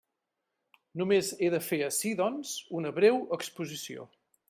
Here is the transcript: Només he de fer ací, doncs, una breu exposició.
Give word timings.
Només 1.01 1.29
he 1.47 1.51
de 1.55 1.61
fer 1.67 1.79
ací, 1.89 2.15
doncs, 2.25 2.57
una 2.83 2.97
breu 2.99 3.25
exposició. 3.39 4.13